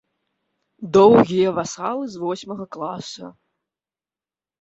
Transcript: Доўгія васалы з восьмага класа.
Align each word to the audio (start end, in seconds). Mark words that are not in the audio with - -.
Доўгія 0.95 1.49
васалы 1.57 2.05
з 2.13 2.21
восьмага 2.23 2.65
класа. 2.77 3.27